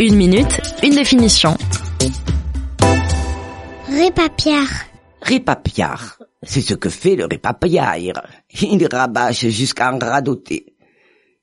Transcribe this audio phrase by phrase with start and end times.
[0.00, 1.56] Une minute, une définition.
[3.88, 4.66] Répapiar.
[5.20, 8.22] Répapiar, c'est ce que fait le répapiaire.
[8.62, 10.74] Il rabâche jusqu'à en radoter.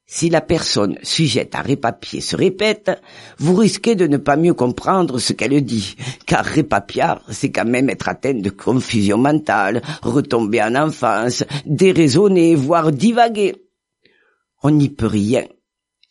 [0.05, 2.91] Si la personne sujette à répapier se répète,
[3.37, 5.95] vous risquez de ne pas mieux comprendre ce qu'elle dit,
[6.25, 12.91] car répapiar, c'est quand même être atteint de confusion mentale, retomber en enfance, déraisonner, voire
[12.91, 13.55] divaguer.
[14.63, 15.45] On n'y peut rien.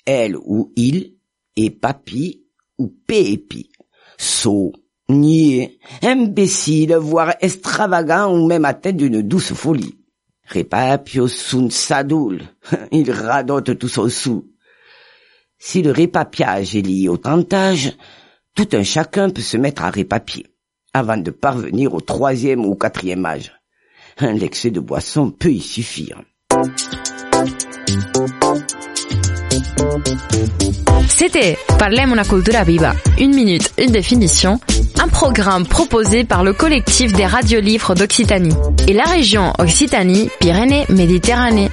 [0.06, 1.17] Elle ou il
[1.66, 2.44] est papy
[2.78, 3.70] ou pépi.
[4.16, 4.72] Sot,
[5.08, 9.98] niais, imbécile, voire extravagant ou même atteint d'une douce folie.
[10.48, 12.40] Repapio sunt sadul.
[12.92, 14.46] Il radote tout son sou.
[15.58, 17.92] Si le répapiage est lié au tentage,
[18.54, 20.46] tout un chacun peut se mettre à répapier,
[20.94, 23.52] avant de parvenir au troisième ou quatrième âge.
[24.20, 26.22] L'excès de boisson peut y suffire.
[31.08, 32.94] C'était Parlem una cultura viva.
[33.18, 34.60] Une minute, une définition.
[35.00, 38.54] Un programme proposé par le collectif des radiolivres d'Occitanie
[38.86, 41.70] et la région Occitanie-Pyrénées-Méditerranée.